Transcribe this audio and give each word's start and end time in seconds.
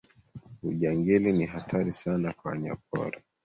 ujangili 0.63 1.31
ni 1.33 1.45
hatari 1.45 1.93
sana 1.93 2.33
kwa 2.33 2.51
wanyapori 2.51 3.21